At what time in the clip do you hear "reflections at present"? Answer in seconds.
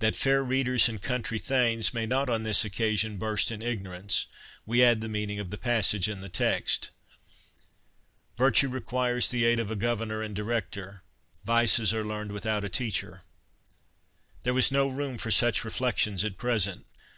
15.64-16.84